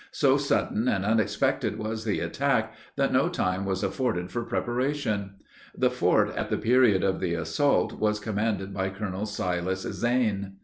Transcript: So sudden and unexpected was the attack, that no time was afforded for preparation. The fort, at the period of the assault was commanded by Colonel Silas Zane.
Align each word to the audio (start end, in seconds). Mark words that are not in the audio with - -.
So 0.09 0.35
sudden 0.35 0.87
and 0.87 1.05
unexpected 1.05 1.77
was 1.77 2.05
the 2.05 2.21
attack, 2.21 2.73
that 2.95 3.13
no 3.13 3.29
time 3.29 3.65
was 3.65 3.83
afforded 3.83 4.31
for 4.31 4.43
preparation. 4.43 5.35
The 5.77 5.91
fort, 5.91 6.31
at 6.35 6.49
the 6.49 6.57
period 6.57 7.03
of 7.03 7.19
the 7.19 7.35
assault 7.35 7.93
was 7.99 8.19
commanded 8.19 8.73
by 8.73 8.89
Colonel 8.89 9.27
Silas 9.27 9.81
Zane. 9.81 10.53